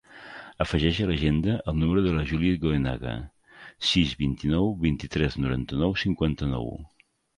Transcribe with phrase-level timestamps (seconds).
[0.63, 3.13] Afegeix a l'agenda el número de la Juliet Goenaga:
[3.91, 6.71] sis, vint-i-nou, vint-i-tres, noranta-nou, cinquanta-nou.